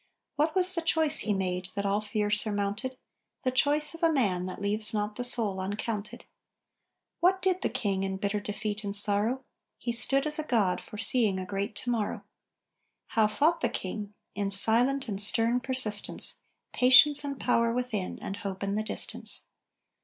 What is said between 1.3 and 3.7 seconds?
made, that all fear surmounted? The